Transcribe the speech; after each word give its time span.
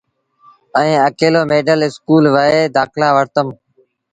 ائيٚݩ 0.77 1.03
اڪيلو 1.09 1.41
ميڊل 1.49 1.79
اسڪول 1.87 2.23
وهي 2.35 2.61
دآکلآ 2.75 3.07
وٺتم۔ 3.15 3.47